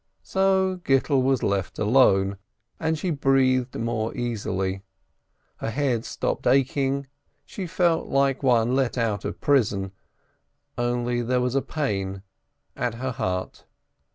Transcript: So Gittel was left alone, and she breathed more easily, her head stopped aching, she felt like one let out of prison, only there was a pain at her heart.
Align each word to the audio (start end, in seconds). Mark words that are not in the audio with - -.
So 0.23 0.81
Gittel 0.83 1.21
was 1.21 1.43
left 1.43 1.77
alone, 1.77 2.37
and 2.79 2.97
she 2.97 3.11
breathed 3.11 3.79
more 3.79 4.17
easily, 4.17 4.81
her 5.57 5.69
head 5.69 6.05
stopped 6.05 6.47
aching, 6.47 7.05
she 7.45 7.67
felt 7.67 8.07
like 8.07 8.41
one 8.41 8.73
let 8.75 8.97
out 8.97 9.25
of 9.25 9.39
prison, 9.39 9.91
only 10.75 11.21
there 11.21 11.39
was 11.39 11.53
a 11.53 11.61
pain 11.61 12.23
at 12.75 12.95
her 12.95 13.11
heart. 13.11 13.67